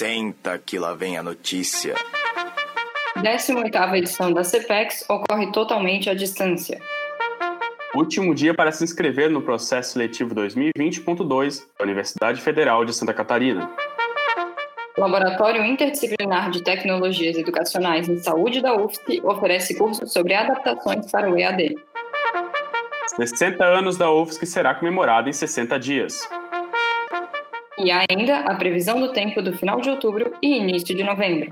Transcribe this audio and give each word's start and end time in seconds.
Senta 0.00 0.56
que 0.56 0.78
lá 0.78 0.94
vem 0.94 1.18
a 1.18 1.22
notícia. 1.22 1.94
18ª 3.18 3.98
edição 3.98 4.32
da 4.32 4.42
CPEX 4.42 5.04
ocorre 5.06 5.52
totalmente 5.52 6.08
à 6.08 6.14
distância. 6.14 6.80
Último 7.94 8.34
dia 8.34 8.54
para 8.54 8.72
se 8.72 8.82
inscrever 8.82 9.28
no 9.28 9.42
processo 9.42 9.92
seletivo 9.92 10.34
2020.2 10.34 11.66
da 11.78 11.84
Universidade 11.84 12.40
Federal 12.40 12.82
de 12.82 12.94
Santa 12.94 13.12
Catarina. 13.12 13.70
Laboratório 14.96 15.62
Interdisciplinar 15.66 16.50
de 16.50 16.64
Tecnologias 16.64 17.36
Educacionais 17.36 18.08
em 18.08 18.16
Saúde 18.16 18.62
da 18.62 18.74
UFSC 18.74 19.20
oferece 19.22 19.76
cursos 19.76 20.10
sobre 20.10 20.32
adaptações 20.32 21.10
para 21.10 21.30
o 21.30 21.36
EAD. 21.36 21.76
60 23.16 23.62
anos 23.62 23.98
da 23.98 24.10
UFSC 24.10 24.46
será 24.46 24.74
comemorado 24.74 25.28
em 25.28 25.32
60 25.34 25.78
dias. 25.78 26.26
E 27.82 27.90
ainda 27.90 28.40
a 28.40 28.54
previsão 28.56 29.00
do 29.00 29.10
tempo 29.10 29.40
do 29.40 29.56
final 29.56 29.80
de 29.80 29.88
outubro 29.88 30.34
e 30.42 30.58
início 30.58 30.94
de 30.94 31.02
novembro. 31.02 31.48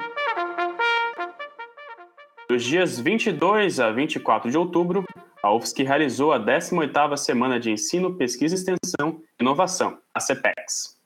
Dos 2.47 2.63
dias 2.63 3.01
22 3.01 3.81
a 3.81 3.91
24 3.91 4.51
de 4.51 4.59
outubro, 4.59 5.07
a 5.43 5.55
UFSC 5.55 5.85
realizou 5.85 6.31
a 6.35 6.39
18ª 6.39 7.17
Semana 7.17 7.59
de 7.59 7.71
Ensino, 7.71 8.15
Pesquisa, 8.15 8.55
Extensão 8.55 9.23
e 9.41 9.43
Inovação, 9.43 9.97
a 10.13 10.21
CPEX. 10.21 10.99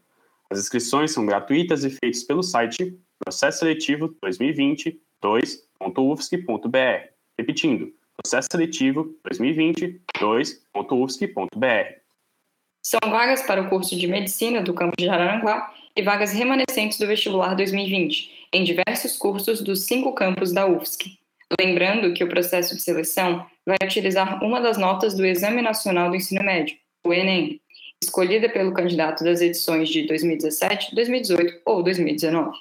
As 0.50 0.58
inscrições 0.58 1.12
são 1.12 1.24
gratuitas 1.24 1.84
e 1.84 1.90
feitas 1.90 2.24
pelo 2.24 2.42
site 2.42 2.98
processo 3.18 3.60
seletivo 3.60 4.14
2022.ufsc.br. 4.24 7.08
Repetindo, 7.38 7.92
processo 8.16 8.48
seletivo 8.50 9.14
2022.ufsc.br. 9.30 11.98
São 12.82 13.10
vagas 13.10 13.42
para 13.42 13.62
o 13.62 13.68
curso 13.68 13.96
de 13.96 14.06
Medicina 14.06 14.62
do 14.62 14.74
campus 14.74 14.96
de 14.98 15.08
Araranguá 15.08 15.72
e 15.94 16.02
vagas 16.02 16.32
remanescentes 16.32 16.98
do 16.98 17.06
vestibular 17.06 17.54
2020, 17.54 18.48
em 18.52 18.64
diversos 18.64 19.16
cursos 19.16 19.60
dos 19.60 19.84
cinco 19.84 20.12
campos 20.14 20.52
da 20.52 20.66
UFSC. 20.66 21.16
Lembrando 21.60 22.12
que 22.12 22.22
o 22.22 22.28
processo 22.28 22.74
de 22.74 22.82
seleção 22.82 23.46
vai 23.66 23.78
utilizar 23.82 24.42
uma 24.44 24.60
das 24.60 24.76
notas 24.76 25.14
do 25.14 25.24
Exame 25.24 25.62
Nacional 25.62 26.10
do 26.10 26.16
Ensino 26.16 26.44
Médio, 26.44 26.76
o 27.06 27.12
Enem, 27.12 27.60
escolhida 28.02 28.48
pelo 28.48 28.72
candidato 28.72 29.24
das 29.24 29.40
edições 29.40 29.88
de 29.88 30.06
2017, 30.06 30.94
2018 30.94 31.60
ou 31.64 31.82
2019. 31.82 32.56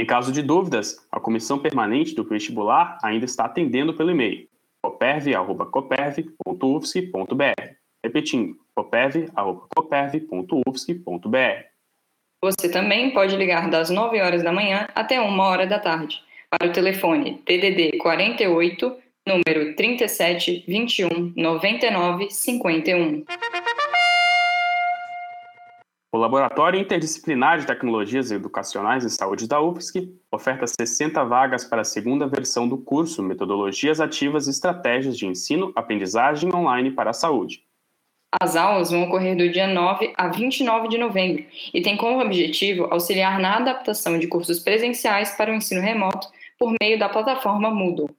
Em 0.00 0.06
caso 0.06 0.32
de 0.32 0.40
dúvidas, 0.40 0.96
a 1.12 1.20
comissão 1.20 1.58
permanente 1.58 2.14
do 2.14 2.24
vestibular 2.24 2.96
ainda 3.02 3.26
está 3.26 3.44
atendendo 3.44 3.92
pelo 3.92 4.10
e-mail 4.10 4.48
coperv.coperv.ufsc.br. 4.82 7.74
Repetindo, 8.02 8.56
coperv.coperv.ufsc.br. 8.74 11.64
Você 12.42 12.70
também 12.70 13.10
pode 13.10 13.36
ligar 13.36 13.68
das 13.68 13.90
9 13.90 14.22
horas 14.22 14.42
da 14.42 14.50
manhã 14.50 14.88
até 14.94 15.20
1 15.20 15.38
hora 15.38 15.66
da 15.66 15.78
tarde 15.78 16.22
para 16.48 16.70
o 16.70 16.72
telefone 16.72 17.42
TDD 17.44 17.98
48, 17.98 18.96
número 19.28 19.76
37 19.76 20.64
21 20.66 21.34
99 21.36 22.30
51. 22.30 23.22
O 26.12 26.18
Laboratório 26.18 26.80
Interdisciplinar 26.80 27.60
de 27.60 27.66
Tecnologias 27.68 28.32
Educacionais 28.32 29.04
e 29.04 29.10
Saúde 29.10 29.46
da 29.46 29.60
UFSC 29.60 30.12
oferta 30.32 30.66
60 30.66 31.22
vagas 31.22 31.64
para 31.64 31.82
a 31.82 31.84
segunda 31.84 32.26
versão 32.26 32.68
do 32.68 32.76
curso 32.76 33.22
Metodologias 33.22 34.00
Ativas 34.00 34.48
e 34.48 34.50
Estratégias 34.50 35.16
de 35.16 35.24
Ensino 35.24 35.72
Aprendizagem 35.76 36.52
Online 36.52 36.90
para 36.90 37.10
a 37.10 37.12
Saúde. 37.12 37.62
As 38.42 38.56
aulas 38.56 38.90
vão 38.90 39.04
ocorrer 39.04 39.36
do 39.36 39.48
dia 39.52 39.68
9 39.68 40.12
a 40.16 40.26
29 40.26 40.88
de 40.88 40.98
novembro 40.98 41.44
e 41.72 41.80
têm 41.80 41.96
como 41.96 42.20
objetivo 42.20 42.88
auxiliar 42.90 43.38
na 43.38 43.58
adaptação 43.58 44.18
de 44.18 44.26
cursos 44.26 44.58
presenciais 44.58 45.36
para 45.36 45.52
o 45.52 45.54
ensino 45.54 45.80
remoto 45.80 46.26
por 46.58 46.74
meio 46.82 46.98
da 46.98 47.08
plataforma 47.08 47.70
Moodle. 47.70 48.10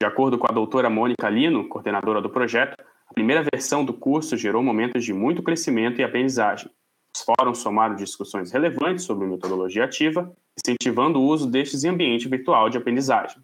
De 0.00 0.06
acordo 0.06 0.38
com 0.38 0.46
a 0.48 0.54
doutora 0.54 0.88
Mônica 0.88 1.28
Lino, 1.28 1.68
coordenadora 1.68 2.22
do 2.22 2.30
projeto, 2.30 2.80
a 3.10 3.14
primeira 3.14 3.44
versão 3.52 3.84
do 3.84 3.92
curso 3.92 4.36
gerou 4.36 4.62
momentos 4.62 5.04
de 5.04 5.12
muito 5.12 5.42
crescimento 5.42 6.00
e 6.00 6.04
aprendizagem. 6.04 6.70
Os 7.14 7.22
fóruns 7.22 7.58
somaram 7.58 7.96
discussões 7.96 8.52
relevantes 8.52 9.04
sobre 9.04 9.26
metodologia 9.26 9.84
ativa, 9.84 10.32
incentivando 10.56 11.20
o 11.20 11.24
uso 11.24 11.50
destes 11.50 11.82
em 11.82 11.88
ambiente 11.88 12.28
virtual 12.28 12.70
de 12.70 12.78
aprendizagem. 12.78 13.42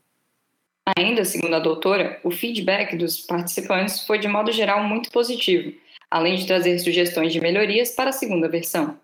Ainda, 0.96 1.24
segundo 1.24 1.54
a 1.54 1.58
doutora, 1.58 2.20
o 2.22 2.30
feedback 2.30 2.96
dos 2.96 3.18
participantes 3.18 4.06
foi 4.06 4.20
de 4.20 4.28
modo 4.28 4.52
geral 4.52 4.84
muito 4.84 5.10
positivo, 5.10 5.76
além 6.08 6.36
de 6.36 6.46
trazer 6.46 6.78
sugestões 6.78 7.32
de 7.32 7.40
melhorias 7.40 7.90
para 7.90 8.10
a 8.10 8.12
segunda 8.12 8.48
versão. 8.48 8.96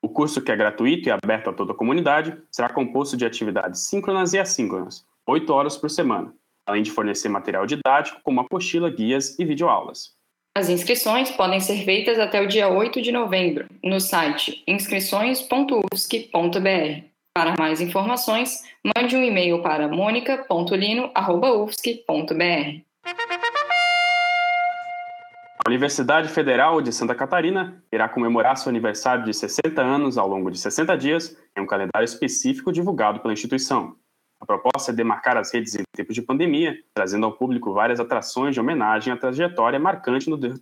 O 0.00 0.08
curso, 0.08 0.40
que 0.40 0.50
é 0.50 0.56
gratuito 0.56 1.10
e 1.10 1.12
aberto 1.12 1.50
a 1.50 1.52
toda 1.52 1.72
a 1.72 1.76
comunidade, 1.76 2.38
será 2.50 2.70
composto 2.70 3.18
de 3.18 3.26
atividades 3.26 3.82
síncronas 3.82 4.32
e 4.32 4.38
assíncronas, 4.38 5.04
oito 5.26 5.52
horas 5.52 5.76
por 5.76 5.90
semana, 5.90 6.32
além 6.68 6.82
de 6.82 6.90
fornecer 6.90 7.30
material 7.30 7.66
didático 7.66 8.20
como 8.22 8.40
apostila, 8.40 8.90
guias 8.90 9.38
e 9.38 9.44
videoaulas. 9.44 10.12
As 10.56 10.68
inscrições 10.68 11.30
podem 11.30 11.60
ser 11.60 11.84
feitas 11.84 12.18
até 12.18 12.42
o 12.42 12.46
dia 12.46 12.68
8 12.68 13.00
de 13.00 13.10
novembro 13.10 13.66
no 13.82 13.98
site 14.00 14.62
inscrições.ufsc.br. 14.68 17.08
Para 17.34 17.54
mais 17.58 17.80
informações, 17.80 18.62
mande 18.96 19.16
um 19.16 19.22
e-mail 19.22 19.62
para 19.62 19.88
monica.lino.ufsc.br. 19.88 22.82
A 25.64 25.68
Universidade 25.68 26.28
Federal 26.28 26.82
de 26.82 26.92
Santa 26.92 27.14
Catarina 27.14 27.80
irá 27.92 28.08
comemorar 28.08 28.56
seu 28.56 28.70
aniversário 28.70 29.24
de 29.24 29.32
60 29.32 29.80
anos 29.80 30.18
ao 30.18 30.26
longo 30.26 30.50
de 30.50 30.58
60 30.58 30.96
dias 30.96 31.36
em 31.56 31.60
um 31.60 31.66
calendário 31.66 32.04
específico 32.04 32.72
divulgado 32.72 33.20
pela 33.20 33.32
instituição. 33.32 33.94
A 34.40 34.46
proposta 34.46 34.92
é 34.92 34.94
demarcar 34.94 35.36
as 35.36 35.52
redes 35.52 35.74
em 35.74 35.82
tempos 35.94 36.14
de 36.14 36.22
pandemia, 36.22 36.78
trazendo 36.94 37.26
ao 37.26 37.32
público 37.32 37.72
várias 37.72 37.98
atrações 37.98 38.54
de 38.54 38.60
homenagem 38.60 39.12
à 39.12 39.16
trajetória 39.16 39.78
marcante 39.78 40.30
no, 40.30 40.36
de, 40.36 40.54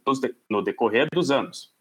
no 0.49 0.63
decorrer 0.63 1.09
dos 1.13 1.31
anos. 1.31 1.75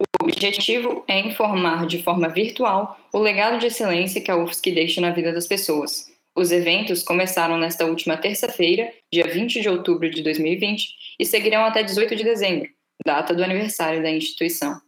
O 0.00 0.24
objetivo 0.24 1.04
é 1.08 1.18
informar 1.20 1.86
de 1.86 2.02
forma 2.02 2.28
virtual 2.28 2.98
o 3.12 3.18
legado 3.18 3.58
de 3.58 3.66
excelência 3.66 4.20
que 4.20 4.30
a 4.30 4.36
UFSC 4.36 4.72
deixa 4.72 5.00
na 5.00 5.10
vida 5.10 5.32
das 5.32 5.46
pessoas. 5.46 6.10
Os 6.34 6.50
eventos 6.50 7.02
começaram 7.02 7.58
nesta 7.58 7.84
última 7.84 8.16
terça-feira, 8.16 8.92
dia 9.12 9.26
20 9.26 9.60
de 9.60 9.68
outubro 9.68 10.08
de 10.08 10.22
2020, 10.22 11.16
e 11.18 11.26
seguirão 11.26 11.64
até 11.64 11.82
18 11.82 12.16
de 12.16 12.24
dezembro, 12.24 12.68
data 13.04 13.34
do 13.34 13.44
aniversário 13.44 14.02
da 14.02 14.10
instituição. 14.10 14.80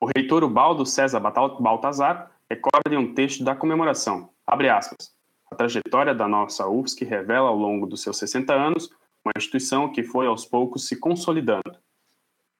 O 0.00 0.06
reitor 0.16 0.44
Ubaldo 0.44 0.86
César 0.86 1.20
Baltazar 1.20 2.30
recorda 2.48 2.94
em 2.94 2.96
um 2.96 3.14
texto 3.14 3.42
da 3.42 3.56
comemoração, 3.56 4.30
abre 4.52 4.68
aspas, 4.68 5.10
a 5.50 5.54
trajetória 5.54 6.14
da 6.14 6.28
nossa 6.28 6.68
UFSC 6.68 7.06
revela 7.06 7.48
ao 7.48 7.56
longo 7.56 7.86
dos 7.86 8.02
seus 8.02 8.18
60 8.18 8.52
anos 8.52 8.90
uma 9.24 9.32
instituição 9.34 9.90
que 9.90 10.02
foi 10.02 10.26
aos 10.26 10.44
poucos 10.44 10.86
se 10.86 10.96
consolidando. 10.96 11.76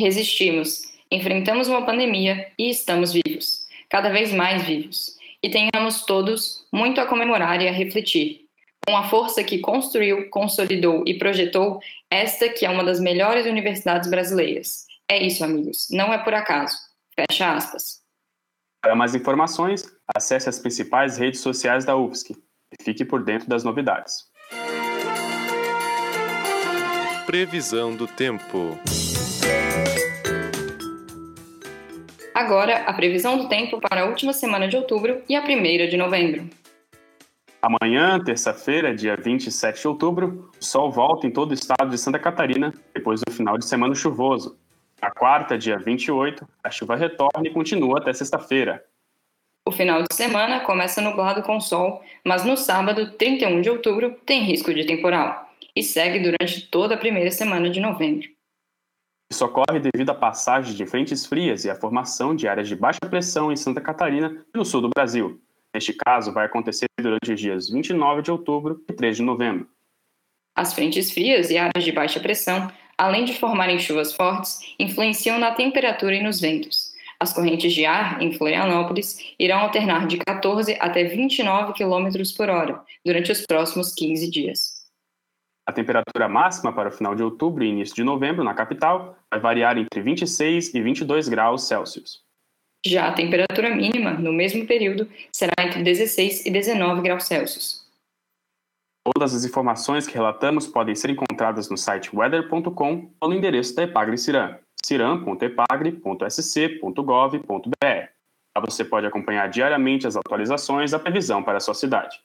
Resistimos, 0.01 0.83
enfrentamos 1.11 1.69
uma 1.69 1.85
pandemia 1.85 2.51
e 2.59 2.71
estamos 2.71 3.13
vivos, 3.13 3.67
cada 3.91 4.09
vez 4.09 4.33
mais 4.33 4.63
vivos. 4.63 5.19
E 5.43 5.51
tenhamos 5.51 6.07
todos 6.07 6.67
muito 6.73 7.01
a 7.01 7.07
comemorar 7.07 7.61
e 7.61 7.69
a 7.69 7.73
refletir. 7.73 8.47
Com 8.87 8.97
a 8.97 9.09
força 9.09 9.45
que 9.45 9.59
construiu, 9.59 10.31
consolidou 10.31 11.05
e 11.07 11.19
projetou 11.19 11.79
esta 12.11 12.49
que 12.49 12.65
é 12.65 12.71
uma 12.71 12.85
das 12.85 13.01
melhores 13.01 13.45
universidades 13.45 14.09
brasileiras. 14.09 14.87
É 15.09 15.23
isso, 15.23 15.45
amigos, 15.45 15.89
não 15.91 16.13
é 16.13 16.19
por 16.19 16.33
acaso. 16.33 16.77
Fecha 17.15 17.53
aspas. 17.53 18.02
Para 18.83 18.97
mais 18.97 19.15
informações, 19.15 19.85
acesse 20.13 20.49
as 20.49 20.59
principais 20.59 21.17
redes 21.17 21.39
sociais 21.39 21.85
da 21.85 21.97
UFSC 21.97 22.35
e 22.35 22.83
fique 22.83 23.05
por 23.05 23.23
dentro 23.23 23.49
das 23.49 23.63
novidades. 23.63 24.25
Previsão 27.25 27.95
do 27.95 28.09
tempo. 28.09 28.77
Agora, 32.35 32.79
a 32.79 32.93
previsão 32.93 33.39
do 33.39 33.49
tempo 33.49 33.81
para 33.81 34.03
a 34.03 34.07
última 34.07 34.33
semana 34.33 34.67
de 34.67 34.77
outubro 34.77 35.23
e 35.29 35.37
a 35.37 35.43
primeira 35.43 35.87
de 35.87 35.97
novembro. 35.97 36.51
Amanhã, 37.63 38.19
terça-feira, 38.19 38.93
dia 38.93 39.17
27 39.17 39.81
de 39.81 39.87
outubro, 39.87 40.51
o 40.61 40.65
sol 40.65 40.91
volta 40.91 41.25
em 41.25 41.31
todo 41.31 41.53
o 41.53 41.55
estado 41.55 41.89
de 41.89 41.99
Santa 41.99 42.19
Catarina, 42.19 42.75
depois 42.93 43.21
do 43.21 43.33
final 43.33 43.57
de 43.57 43.65
semana 43.65 43.95
chuvoso. 43.95 44.59
Na 45.03 45.11
quarta, 45.11 45.59
dia 45.59 45.77
28, 45.79 46.49
a 46.63 46.71
chuva 46.71 46.95
retorna 46.95 47.45
e 47.45 47.51
continua 47.51 47.99
até 47.99 48.13
sexta-feira. 48.13 48.85
O 49.67 49.73
final 49.73 50.03
de 50.03 50.15
semana 50.15 50.61
começa 50.61 51.01
nublado 51.01 51.43
com 51.43 51.61
sol, 51.61 52.01
mas 52.25 52.45
no 52.45 52.57
sábado, 52.57 53.13
31 53.19 53.61
de 53.61 53.69
outubro, 53.69 54.17
tem 54.25 54.43
risco 54.45 54.73
de 54.73 54.87
temporal 54.87 55.51
e 55.75 55.83
segue 55.83 56.21
durante 56.21 56.69
toda 56.69 56.95
a 56.95 56.99
primeira 56.99 57.33
semana 57.33 57.69
de 57.69 57.81
novembro. 57.81 58.29
Isso 59.33 59.45
ocorre 59.45 59.81
devido 59.81 60.11
à 60.11 60.15
passagem 60.15 60.75
de 60.75 60.87
frentes 60.87 61.27
frias 61.27 61.65
e 61.65 61.71
à 61.71 61.75
formação 61.75 62.37
de 62.37 62.47
áreas 62.47 62.69
de 62.69 62.77
baixa 62.77 63.01
pressão 63.01 63.51
em 63.51 63.57
Santa 63.57 63.81
Catarina 63.81 64.45
e 64.55 64.59
no 64.59 64.65
sul 64.65 64.83
do 64.83 64.91
Brasil. 64.91 65.41
Neste 65.75 65.95
caso, 65.95 66.33
vai 66.33 66.47
acontecer 66.47 66.87
durante 67.01 67.33
os 67.33 67.41
dias 67.41 67.71
29 67.71 68.23
de 68.23 68.31
outubro 68.31 68.85
e 68.89 68.93
3 68.93 69.17
de 69.17 69.23
novembro. 69.23 69.67
As 70.55 70.75
frentes 70.75 71.11
frias 71.11 71.51
e 71.51 71.57
áreas 71.57 71.83
de 71.83 71.91
baixa 71.93 72.21
pressão, 72.21 72.71
além 72.97 73.25
de 73.25 73.35
formarem 73.35 73.79
chuvas 73.79 74.13
fortes, 74.15 74.61
influenciam 74.79 75.39
na 75.39 75.53
temperatura 75.53 76.15
e 76.15 76.23
nos 76.23 76.41
ventos. 76.41 76.93
As 77.19 77.33
correntes 77.33 77.73
de 77.73 77.87
ar 77.87 78.21
em 78.21 78.33
Florianópolis 78.33 79.35
irão 79.39 79.61
alternar 79.61 80.07
de 80.07 80.19
14 80.19 80.77
até 80.81 81.05
29 81.05 81.73
km 81.73 82.09
por 82.37 82.49
hora 82.49 82.83
durante 83.05 83.31
os 83.31 83.47
próximos 83.47 83.95
15 83.95 84.29
dias. 84.29 84.83
A 85.65 85.73
temperatura 85.73 86.29
máxima 86.29 86.73
para 86.73 86.89
o 86.89 86.93
final 86.93 87.15
de 87.15 87.23
outubro 87.23 87.63
e 87.63 87.69
início 87.69 87.95
de 87.95 88.03
novembro 88.03 88.43
na 88.43 88.55
capital 88.55 89.17
vai 89.31 89.39
variar 89.39 89.79
entre 89.79 90.01
26 90.01 90.75
e 90.75 90.83
22 90.83 91.29
graus 91.29 91.69
Celsius. 91.69 92.23
Já 92.85 93.07
a 93.07 93.13
temperatura 93.13 93.71
mínima, 93.71 94.11
no 94.15 94.33
mesmo 94.33 94.67
período, 94.67 95.09
será 95.33 95.53
entre 95.61 95.85
16 95.85 96.45
e 96.45 96.51
19 96.51 97.03
graus 97.03 97.25
Celsius. 97.25 97.82
Todas 99.05 99.35
as 99.35 99.45
informações 99.45 100.07
que 100.07 100.15
relatamos 100.15 100.69
podem 100.69 100.95
ser 100.95 101.11
encontradas 101.11 101.69
no 101.69 101.77
site 101.77 102.15
weather.com 102.15 103.11
ou 103.21 103.29
no 103.29 103.35
endereço 103.35 103.75
da 103.75 103.83
Epagre 103.83 104.17
Ciram, 104.17 104.57
ciram.epagre.sc.gov.br. 104.85 107.75
Lá 107.85 108.63
você 108.65 108.85
pode 108.85 109.07
acompanhar 109.07 109.49
diariamente 109.49 110.07
as 110.07 110.17
atualizações 110.17 110.93
da 110.93 111.01
previsão 111.01 111.43
para 111.43 111.57
a 111.57 111.61
sua 111.61 111.75
cidade. 111.75 112.21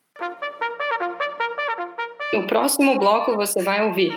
No 2.31 2.45
próximo 2.45 2.99
bloco 2.99 3.35
você 3.35 3.63
vai 3.63 3.83
ouvir. 3.83 4.15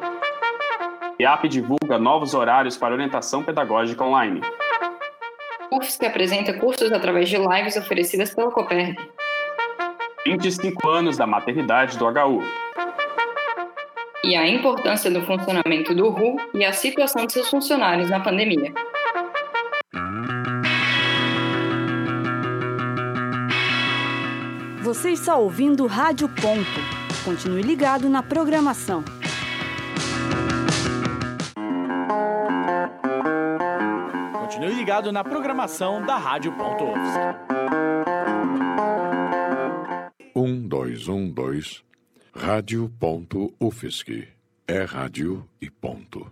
IAP 1.18 1.48
divulga 1.48 1.98
novos 1.98 2.34
horários 2.34 2.76
para 2.76 2.92
orientação 2.92 3.42
pedagógica 3.42 4.04
online. 4.04 4.42
UFSC 5.72 6.04
apresenta 6.04 6.52
cursos 6.58 6.92
através 6.92 7.26
de 7.28 7.38
lives 7.38 7.76
oferecidas 7.76 8.34
pela 8.34 8.50
Coperb. 8.50 8.96
25 10.24 10.88
anos 10.88 11.16
da 11.16 11.26
maternidade 11.26 11.98
do 11.98 12.06
HU. 12.06 12.42
E 14.22 14.36
a 14.36 14.46
importância 14.46 15.10
do 15.10 15.22
funcionamento 15.22 15.94
do 15.94 16.08
RU 16.08 16.36
e 16.54 16.64
a 16.64 16.72
situação 16.72 17.26
de 17.26 17.32
seus 17.32 17.48
funcionários 17.48 18.10
na 18.10 18.20
pandemia. 18.20 18.72
Você 24.82 25.10
está 25.10 25.36
ouvindo 25.36 25.86
Rádio 25.86 26.28
Ponto 26.28 27.00
Continue 27.24 27.60
ligado 27.60 28.08
na 28.08 28.22
programação. 28.22 29.04
Continue 34.32 34.74
ligado 34.74 35.12
na 35.12 35.22
programação 35.22 36.02
da 36.02 36.16
Rádio 36.16 36.52
Ponto 36.52 36.84
Um, 41.08 41.30
dois, 41.30 41.30
um, 41.30 41.30
dois. 41.30 41.84
Rádio 42.34 42.92
Ponto 42.98 43.54
UFSC. 43.60 44.28
É 44.66 44.82
rádio 44.82 45.48
e 45.60 45.70
ponto. 45.70 46.30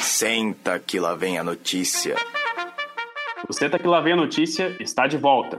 Senta 0.00 0.78
que 0.78 1.00
lá 1.00 1.14
vem 1.14 1.38
a 1.38 1.44
notícia. 1.44 2.16
O 3.48 3.52
Senta 3.52 3.78
que 3.78 3.86
lá 3.86 4.00
vem 4.00 4.12
a 4.12 4.16
notícia 4.16 4.76
está 4.80 5.06
de 5.06 5.16
volta. 5.16 5.58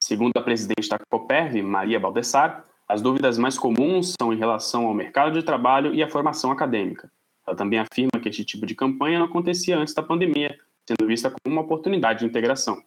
Segundo 0.04 0.36
a 0.38 0.42
presidente 0.42 0.89
da 0.89 0.98
COPERV, 0.98 1.62
Maria 1.62 2.00
Baldessar, 2.00 2.66
as 2.88 3.00
dúvidas 3.00 3.38
mais 3.38 3.60
comuns 3.60 4.16
são 4.20 4.34
em 4.34 4.38
relação 4.38 4.88
ao 4.88 4.94
mercado 4.96 5.34
de 5.34 5.46
trabalho 5.46 5.94
e 5.94 6.01
à 6.01 6.10
formação 6.10 6.50
acadêmica. 6.51 7.12
Ela 7.48 7.56
também 7.56 7.80
afirma 7.80 8.20
que 8.22 8.27
este 8.27 8.44
tipo 8.44 8.66
de 8.66 8.75
campanha 8.75 9.20
não 9.20 9.25
acontecia 9.25 9.77
antes 9.77 9.94
da 9.94 10.04
pandemia, 10.04 10.60
sendo 10.86 11.08
vista 11.08 11.30
como 11.30 11.56
uma 11.56 11.62
oportunidade 11.62 12.20
de 12.20 12.25
integração. 12.25 12.84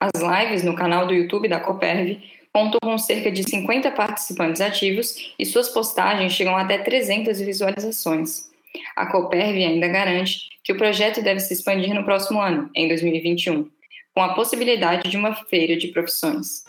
As 0.00 0.12
lives 0.20 0.62
no 0.62 0.74
canal 0.74 1.06
do 1.06 1.12
YouTube 1.12 1.48
da 1.48 1.58
Coperv 1.58 2.22
contam 2.52 2.78
com 2.82 2.96
cerca 2.98 3.30
de 3.30 3.42
50 3.42 3.90
participantes 3.92 4.60
ativos 4.60 5.34
e 5.38 5.44
suas 5.44 5.68
postagens 5.68 6.32
chegam 6.32 6.56
até 6.56 6.78
300 6.78 7.40
visualizações. 7.40 8.50
A 8.94 9.06
Coperv 9.06 9.56
ainda 9.56 9.88
garante 9.88 10.48
que 10.62 10.72
o 10.72 10.76
projeto 10.76 11.22
deve 11.22 11.40
se 11.40 11.52
expandir 11.52 11.94
no 11.94 12.04
próximo 12.04 12.40
ano, 12.40 12.70
em 12.74 12.88
2021, 12.88 13.68
com 14.14 14.22
a 14.22 14.34
possibilidade 14.34 15.10
de 15.10 15.16
uma 15.16 15.34
feira 15.34 15.76
de 15.76 15.88
profissões. 15.88 16.64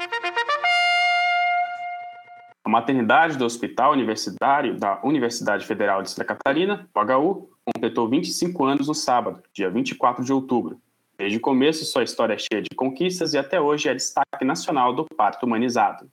A 2.65 2.69
maternidade 2.69 3.37
do 3.37 3.45
Hospital 3.45 3.91
Universitário 3.91 4.79
da 4.79 5.01
Universidade 5.03 5.65
Federal 5.65 6.01
de 6.01 6.09
Santa 6.09 6.23
Catarina, 6.23 6.89
HU, 6.95 7.49
completou 7.65 8.07
25 8.07 8.63
anos 8.63 8.87
no 8.87 8.95
sábado, 8.95 9.43
dia 9.53 9.69
24 9.69 10.23
de 10.23 10.31
outubro. 10.31 10.79
Desde 11.17 11.37
o 11.37 11.41
começo, 11.41 11.83
sua 11.83 12.03
história 12.03 12.35
é 12.35 12.37
cheia 12.37 12.61
de 12.61 12.69
conquistas 12.73 13.33
e 13.33 13.37
até 13.37 13.59
hoje 13.59 13.89
é 13.89 13.93
destaque 13.93 14.45
nacional 14.45 14.93
do 14.93 15.05
parto 15.05 15.45
humanizado. 15.45 16.09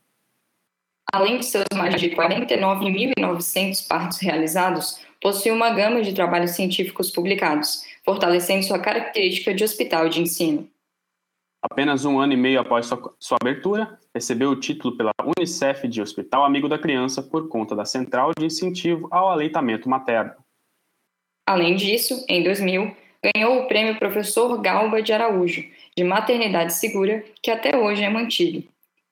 Além 1.11 1.39
de 1.39 1.45
seus 1.45 1.65
mais 1.73 1.99
de 1.99 2.09
49.900 2.09 3.87
partos 3.87 4.19
realizados, 4.19 4.99
possui 5.21 5.51
uma 5.51 5.69
gama 5.71 6.01
de 6.01 6.13
trabalhos 6.13 6.51
científicos 6.51 7.11
publicados, 7.11 7.85
fortalecendo 8.03 8.65
sua 8.65 8.79
característica 8.79 9.53
de 9.53 9.63
hospital 9.63 10.09
de 10.09 10.21
ensino. 10.21 10.69
Apenas 11.61 12.05
um 12.05 12.19
ano 12.19 12.33
e 12.33 12.37
meio 12.37 12.59
após 12.59 12.87
sua, 12.87 13.13
sua, 13.19 13.37
abertura, 13.39 13.99
recebeu 14.13 14.49
o 14.49 14.59
título 14.59 14.97
pela 14.97 15.11
Unicef 15.37 15.87
de 15.87 16.01
Hospital 16.01 16.43
Amigo 16.43 16.67
da 16.67 16.79
Criança 16.79 17.21
por 17.21 17.47
conta 17.47 17.75
da 17.75 17.85
Central 17.85 18.31
de 18.37 18.45
Incentivo 18.45 19.07
ao 19.11 19.29
Aleitamento 19.29 19.87
Materno. 19.87 20.33
Além 21.47 21.75
disso, 21.75 22.25
em 22.27 22.43
2000, 22.43 22.95
ganhou 23.35 23.59
o 23.59 23.67
prêmio 23.67 23.99
Professor 23.99 24.59
Galba 24.59 25.03
de 25.03 25.13
Araújo, 25.13 25.63
de 25.95 26.03
Maternidade 26.03 26.73
Segura, 26.73 27.23
que 27.43 27.51
até 27.51 27.77
hoje 27.77 28.03
é 28.03 28.09
mantido. 28.09 28.63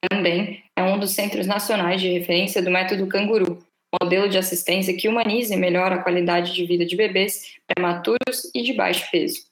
Também 0.10 0.64
é 0.76 0.82
um 0.82 0.98
dos 0.98 1.12
centros 1.12 1.46
nacionais 1.46 2.02
de 2.02 2.10
referência 2.10 2.62
do 2.62 2.72
método 2.72 3.08
Canguru, 3.08 3.60
modelo 4.02 4.30
de 4.30 4.38
assistência 4.38 4.96
que 4.96 5.08
humaniza 5.08 5.54
e 5.54 5.58
melhora 5.58 5.96
a 5.96 6.04
qualidade 6.04 6.54
de 6.54 6.66
vida 6.66 6.86
de 6.86 6.96
bebês 6.96 7.58
prematuros 7.68 8.50
e 8.56 8.64
de 8.64 8.74
baixo 8.74 9.10
peso. 9.12 9.49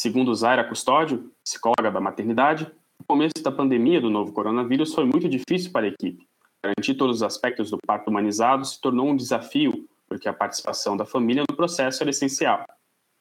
Segundo 0.00 0.34
Zaira 0.34 0.64
Custódio, 0.64 1.30
psicóloga 1.44 1.90
da 1.90 2.00
maternidade, 2.00 2.66
o 2.98 3.04
começo 3.04 3.34
da 3.42 3.52
pandemia 3.52 4.00
do 4.00 4.08
novo 4.08 4.32
coronavírus 4.32 4.94
foi 4.94 5.04
muito 5.04 5.28
difícil 5.28 5.70
para 5.70 5.84
a 5.84 5.90
equipe. 5.90 6.26
Garantir 6.64 6.94
todos 6.94 7.16
os 7.16 7.22
aspectos 7.22 7.70
do 7.70 7.76
parto 7.86 8.08
humanizado 8.08 8.64
se 8.64 8.80
tornou 8.80 9.10
um 9.10 9.14
desafio, 9.14 9.86
porque 10.08 10.26
a 10.26 10.32
participação 10.32 10.96
da 10.96 11.04
família 11.04 11.44
no 11.46 11.54
processo 11.54 12.02
era 12.02 12.08
essencial. 12.08 12.64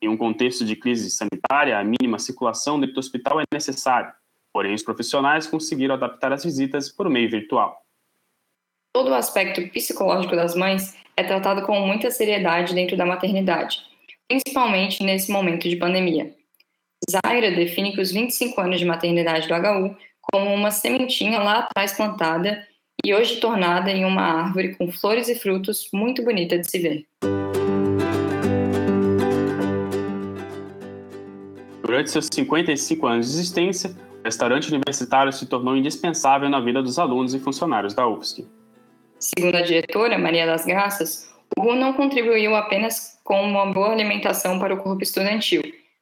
Em 0.02 0.08
um 0.08 0.16
contexto 0.16 0.64
de 0.64 0.74
crise 0.74 1.12
sanitária, 1.12 1.78
a 1.78 1.84
mínima 1.84 2.18
circulação 2.18 2.80
dentro 2.80 2.96
do 2.96 3.00
hospital 3.00 3.42
é 3.42 3.44
necessária, 3.52 4.16
porém 4.54 4.74
os 4.74 4.82
profissionais 4.82 5.48
conseguiram 5.48 5.96
adaptar 5.96 6.32
as 6.32 6.46
visitas 6.46 6.88
por 6.88 7.10
meio 7.10 7.30
virtual. 7.30 7.78
Todo 8.96 9.10
o 9.10 9.16
aspecto 9.16 9.68
psicológico 9.68 10.34
das 10.34 10.56
mães 10.56 10.96
é 11.18 11.26
tratado 11.26 11.62
com 11.64 11.78
muita 11.82 12.10
seriedade 12.10 12.74
dentro 12.74 12.96
da 12.96 13.06
maternidade, 13.06 13.82
principalmente 14.30 15.04
nesse 15.04 15.30
momento 15.30 15.68
de 15.68 15.76
pandemia. 15.76 16.39
Zaira 17.10 17.52
define 17.52 17.94
que 17.94 18.02
os 18.02 18.12
25 18.12 18.60
anos 18.62 18.80
de 18.80 18.86
maternidade 18.86 19.48
do 19.48 19.54
HU 19.54 19.96
como 20.22 20.54
uma 20.54 20.72
sementinha 20.72 21.40
lá 21.40 21.60
atrás 21.60 21.94
plantada 21.94 22.68
e 23.04 23.14
hoje 23.14 23.38
tornada 23.38 23.90
em 23.90 24.06
uma 24.06 24.22
árvore 24.22 24.76
com 24.76 24.92
flores 24.92 25.28
e 25.28 25.36
frutos 25.36 25.90
muito 25.94 26.24
bonita 26.24 26.58
de 26.58 26.70
se 26.70 26.80
ver. 26.80 27.06
Durante 31.82 32.12
seus 32.12 32.28
55 32.32 33.08
anos 33.08 33.28
de 33.28 33.34
existência, 33.34 33.96
o 34.20 34.24
restaurante 34.24 34.68
universitário 34.68 35.32
se 35.34 35.48
tornou 35.48 35.76
indispensável 35.76 36.48
na 36.50 36.60
vida 36.60 36.84
dos 36.84 37.00
alunos 37.00 37.34
e 37.34 37.40
funcionários 37.40 37.96
da 37.96 38.08
UFSC. 38.08 38.46
Segundo 39.18 39.56
a 39.56 39.62
diretora 39.62 40.18
Maria 40.18 40.46
das 40.46 40.66
Graças, 40.66 41.34
o 41.58 41.62
RU 41.62 41.76
não 41.76 41.94
contribuiu 41.94 42.56
apenas 42.56 43.20
com 43.24 43.42
uma 43.42 43.66
boa 43.74 43.92
alimentação 43.92 44.60
para 44.60 44.74
o 44.74 44.78
corpo 44.78 45.02
estudantil, 45.02 45.62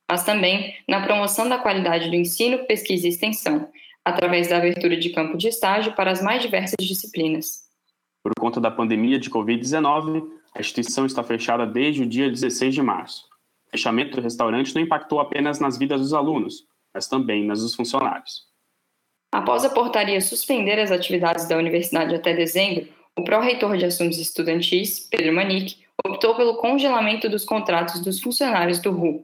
mas 0.09 0.23
também 0.23 0.75
na 0.87 1.01
promoção 1.01 1.47
da 1.47 1.57
qualidade 1.57 2.09
do 2.09 2.15
ensino, 2.15 2.65
pesquisa 2.65 3.07
e 3.07 3.09
extensão, 3.09 3.69
através 4.03 4.47
da 4.47 4.57
abertura 4.57 4.95
de 4.95 5.09
campo 5.09 5.37
de 5.37 5.49
estágio 5.49 5.93
para 5.93 6.11
as 6.11 6.21
mais 6.21 6.41
diversas 6.41 6.77
disciplinas. 6.79 7.67
Por 8.23 8.33
conta 8.39 8.59
da 8.59 8.71
pandemia 8.71 9.19
de 9.19 9.29
Covid-19, 9.29 10.27
a 10.55 10.59
instituição 10.59 11.05
está 11.05 11.23
fechada 11.23 11.65
desde 11.65 12.03
o 12.03 12.05
dia 12.05 12.29
16 12.29 12.73
de 12.73 12.81
março. 12.81 13.25
O 13.67 13.71
fechamento 13.71 14.15
do 14.15 14.21
restaurante 14.21 14.73
não 14.73 14.81
impactou 14.81 15.19
apenas 15.19 15.59
nas 15.59 15.77
vidas 15.77 15.99
dos 15.99 16.13
alunos, 16.13 16.65
mas 16.93 17.07
também 17.07 17.45
nas 17.45 17.61
dos 17.61 17.75
funcionários. 17.75 18.47
Após 19.31 19.65
a 19.65 19.69
portaria 19.69 20.21
suspender 20.21 20.79
as 20.79 20.91
atividades 20.91 21.47
da 21.47 21.57
universidade 21.57 22.15
até 22.15 22.33
dezembro, 22.33 22.87
o 23.15 23.23
pró-reitor 23.23 23.75
de 23.77 23.85
assuntos 23.85 24.17
estudantis, 24.19 25.07
Pedro 25.09 25.33
Manique, 25.33 25.77
optou 26.05 26.35
pelo 26.35 26.57
congelamento 26.57 27.27
dos 27.29 27.43
contratos 27.43 27.99
dos 28.01 28.21
funcionários 28.21 28.79
do 28.79 28.91
RU, 28.91 29.23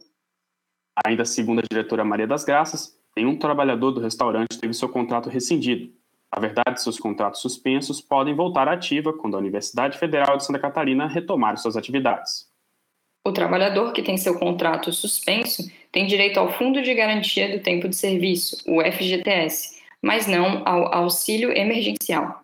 Ainda 1.05 1.25
segundo 1.25 1.59
a 1.59 1.63
diretora 1.69 2.03
Maria 2.03 2.27
das 2.27 2.43
Graças, 2.43 2.97
nenhum 3.15 3.37
trabalhador 3.37 3.91
do 3.91 4.01
restaurante 4.01 4.59
teve 4.59 4.73
seu 4.73 4.89
contrato 4.89 5.29
rescindido. 5.29 5.91
Na 6.33 6.39
verdade, 6.39 6.81
seus 6.81 6.97
contratos 6.97 7.41
suspensos 7.41 8.01
podem 8.01 8.33
voltar 8.33 8.67
à 8.67 8.73
ativa 8.73 9.13
quando 9.13 9.35
a 9.35 9.39
Universidade 9.39 9.97
Federal 9.99 10.37
de 10.37 10.45
Santa 10.45 10.59
Catarina 10.59 11.07
retomar 11.07 11.57
suas 11.57 11.77
atividades. 11.77 12.47
O 13.25 13.31
trabalhador 13.31 13.93
que 13.93 14.01
tem 14.01 14.17
seu 14.17 14.37
contrato 14.37 14.91
suspenso 14.91 15.63
tem 15.91 16.07
direito 16.07 16.39
ao 16.39 16.51
Fundo 16.51 16.81
de 16.81 16.93
Garantia 16.93 17.55
do 17.55 17.63
Tempo 17.63 17.87
de 17.87 17.95
Serviço, 17.95 18.57
o 18.67 18.81
FGTS, 18.81 19.81
mas 20.01 20.27
não 20.27 20.67
ao 20.67 20.93
auxílio 20.93 21.55
emergencial. 21.55 22.43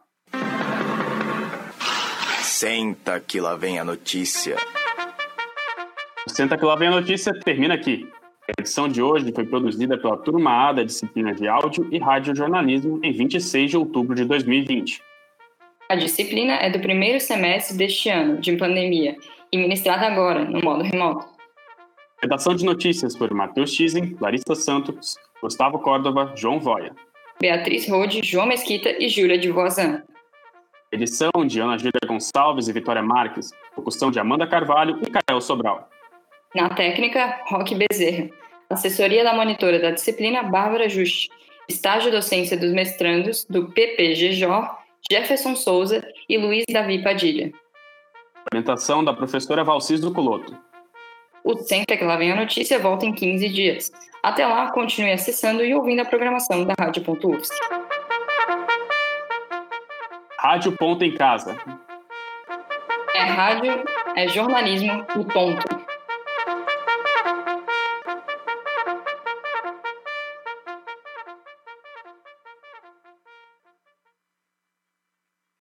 Senta 2.41 3.19
que 3.19 3.41
lá 3.41 3.55
vem 3.55 3.79
a 3.79 3.83
notícia. 3.83 4.55
Senta 6.27 6.57
que 6.57 6.63
lá 6.63 6.75
vem 6.75 6.87
a 6.89 6.91
notícia 6.91 7.33
termina 7.33 7.73
aqui. 7.73 8.07
A 8.49 8.61
edição 8.61 8.87
de 8.87 8.99
hoje 8.99 9.31
foi 9.31 9.45
produzida 9.45 9.95
pela 9.95 10.17
Turma 10.17 10.69
A 10.69 10.73
da 10.73 10.83
disciplina 10.83 11.35
de 11.35 11.47
Áudio 11.47 11.87
e 11.91 11.99
Radiojornalismo 11.99 12.99
em 13.03 13.11
26 13.11 13.69
de 13.69 13.77
outubro 13.77 14.15
de 14.15 14.25
2020. 14.25 15.03
A 15.87 15.95
disciplina 15.95 16.53
é 16.53 16.67
do 16.67 16.79
primeiro 16.79 17.19
semestre 17.19 17.77
deste 17.77 18.09
ano, 18.09 18.41
de 18.41 18.57
pandemia, 18.57 19.15
e 19.51 19.57
ministrada 19.57 20.07
agora, 20.07 20.45
no 20.45 20.61
modo 20.61 20.83
remoto. 20.83 21.27
Redação 22.19 22.55
de 22.55 22.65
notícias 22.65 23.15
por 23.15 23.31
Matheus 23.31 23.71
Chizen, 23.71 24.17
Larissa 24.19 24.55
Santos, 24.55 25.15
Gustavo 25.41 25.77
Córdova, 25.77 26.33
João 26.35 26.59
Voia. 26.59 26.95
Beatriz 27.39 27.87
Rode, 27.87 28.21
João 28.23 28.47
Mesquita 28.47 28.89
e 28.89 29.09
Júlia 29.09 29.37
de 29.37 29.51
Voisin. 29.51 30.01
Edição 30.91 31.29
de 31.45 31.59
Ana 31.59 31.77
Júlia 31.77 32.01
Gonçalves 32.07 32.67
e 32.67 32.73
Vitória 32.73 33.03
Marques. 33.03 33.51
Locução 33.77 34.09
de 34.09 34.19
Amanda 34.19 34.47
Carvalho 34.47 34.99
e 35.03 35.11
Cael 35.11 35.39
Sobral. 35.39 35.87
Na 36.55 36.69
técnica, 36.69 37.41
Roque 37.47 37.75
Bezerra. 37.75 38.29
Assessoria 38.69 39.23
da 39.23 39.33
monitora 39.33 39.79
da 39.79 39.91
disciplina, 39.91 40.43
Bárbara 40.43 40.89
Juste. 40.89 41.29
Estágio 41.67 42.11
docência 42.11 42.57
dos 42.57 42.71
mestrandos 42.71 43.45
do 43.45 43.69
PPGJ, 43.69 44.47
Jefferson 45.11 45.55
Souza 45.55 46.03
e 46.27 46.37
Luiz 46.37 46.65
Davi 46.71 47.03
Padilha. 47.03 47.51
Orientação 48.51 49.03
da 49.03 49.13
professora 49.13 49.63
Valcis 49.63 50.01
do 50.01 50.11
Coloto. 50.11 50.57
O 51.43 51.55
Senta 51.57 51.95
que 51.95 52.03
lá 52.03 52.17
vem 52.17 52.31
a 52.31 52.35
notícia 52.35 52.79
volta 52.79 53.05
em 53.05 53.13
15 53.13 53.49
dias. 53.49 53.91
Até 54.23 54.45
lá, 54.45 54.71
continue 54.71 55.11
acessando 55.11 55.63
e 55.63 55.73
ouvindo 55.73 56.01
a 56.01 56.05
programação 56.05 56.65
da 56.65 56.73
Rádio.UFSC. 56.77 57.53
Rádio 60.39 60.71
Ponto 60.71 61.03
em 61.03 61.13
Casa. 61.15 61.55
É 63.13 63.21
rádio, 63.21 63.83
é 64.15 64.27
jornalismo 64.27 65.05
e 65.15 65.33
ponto. 65.33 65.78